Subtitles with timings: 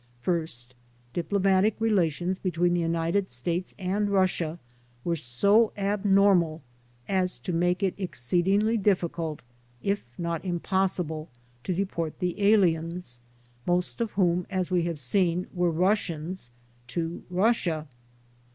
[0.19, 0.73] First:
[1.13, 4.57] Diplomatic relations between the United States and Russia
[5.03, 6.63] were so abnormal
[7.07, 9.43] as to make it ex ceedingly difficult,
[9.83, 11.29] if not impossible,
[11.65, 13.19] to deport the aliens,
[13.67, 16.49] most of whom as we have seen were Russians,
[16.87, 17.87] to Russia.